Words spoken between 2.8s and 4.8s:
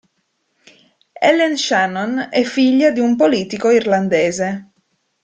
di un politico irlandese.